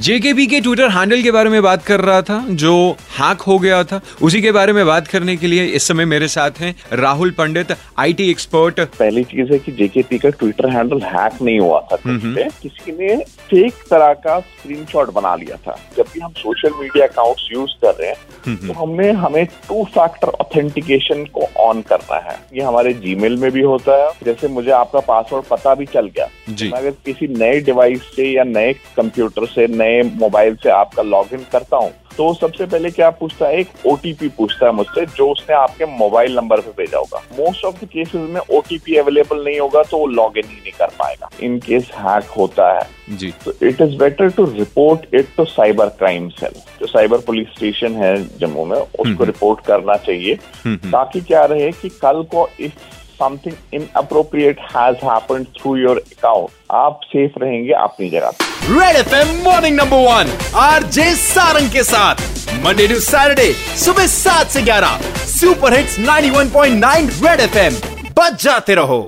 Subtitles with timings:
[0.00, 2.74] जेकेबी के Twitter handle के बारे में बात कर रहा था जो
[3.18, 6.28] हैक हो गया था उसी के बारे में बात करने के लिए इस समय मेरे
[6.28, 11.42] साथ हैं राहुल पंडित आईटी एक्सपर्ट। पहली चीज़ है कि जेकेपी का ट्विटर हैंडल हैक
[11.42, 13.16] नहीं हुआ था किसी ने
[13.50, 17.94] फेक तरह का स्क्रीनशॉट बना लिया था। जब भी हम सोशल मीडिया अकाउंट्स यूज़ कर
[18.00, 23.36] रहे हैं तो हमें हमें टू फैक्टर ऑथेंटिकेशन को ऑन करना है। ये हमारे जीमेल
[23.36, 26.28] में भी होता है। जैसे मुझे आपका पासवर्ड पता भी चल गया।
[26.78, 31.76] अगर किसी नए डिवाइस से या नए कंप्यूटर से नए मोबाइल से आपका लॉगिन करता
[31.76, 35.86] हूँ तो सबसे पहले क्या पूछता है एक ओटीपी पूछता है मुझसे जो उसने आपके
[35.88, 39.98] मोबाइल नंबर पे भेजा होगा। मोस्ट ऑफ़ द केसेस में ओटीपी अवेलेबल नहीं होगा तो
[39.98, 43.80] वो लॉग इन ही नहीं कर पाएगा। इन केस हैक होता है जी। तो it
[43.80, 48.64] is better to report it to cyber crime cell जो साइबर पुलिस स्टेशन है जम्मू
[48.64, 52.88] में उसको रिपोर्ट करना चाहिए ताकि क्या रहे कि कल को if
[53.22, 58.32] something inappropriate has happened through your account आप सेफ़ रहेंगे अपनी जगह
[58.70, 62.28] red F M morning number one R J Sarang के साथ।
[62.64, 63.52] मंडे टू सैटरडे
[63.84, 67.80] सुबह सात से ग्यारह। Super hits 91.9 red F M
[68.18, 69.00] बच जाते रहो।